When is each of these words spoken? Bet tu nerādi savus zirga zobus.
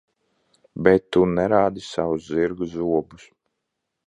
Bet 0.87 1.05
tu 1.17 1.21
nerādi 1.33 1.85
savus 1.89 2.27
zirga 2.33 2.71
zobus. 2.73 3.31